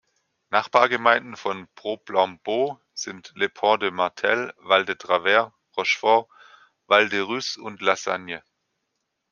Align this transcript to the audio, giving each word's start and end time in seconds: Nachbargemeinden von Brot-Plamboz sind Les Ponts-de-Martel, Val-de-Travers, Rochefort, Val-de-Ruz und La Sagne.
Nachbargemeinden 0.49 1.35
von 1.35 1.67
Brot-Plamboz 1.75 2.79
sind 2.95 3.33
Les 3.35 3.49
Ponts-de-Martel, 3.53 4.51
Val-de-Travers, 4.57 5.51
Rochefort, 5.77 6.27
Val-de-Ruz 6.87 7.55
und 7.57 7.81
La 7.83 7.95
Sagne. 7.95 8.41